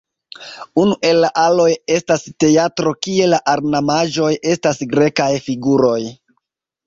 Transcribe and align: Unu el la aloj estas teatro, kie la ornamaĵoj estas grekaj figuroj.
Unu 0.83 0.95
el 1.09 1.19
la 1.23 1.27
aloj 1.41 1.67
estas 1.95 2.23
teatro, 2.43 2.93
kie 3.07 3.27
la 3.33 3.39
ornamaĵoj 3.55 4.31
estas 4.53 4.81
grekaj 4.95 5.31
figuroj. 5.49 6.01